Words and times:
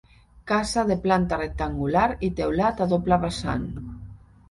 Casa 0.51 0.85
de 0.91 0.97
planta 1.03 1.39
rectangular 1.43 2.07
i 2.31 2.33
teulat 2.43 2.85
a 2.87 2.91
doble 2.97 3.25
vessant. 3.29 3.73